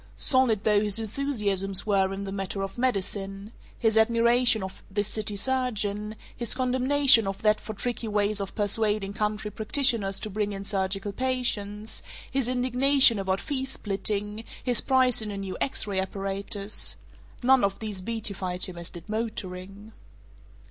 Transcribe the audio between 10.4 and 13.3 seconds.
in surgical patients, his indignation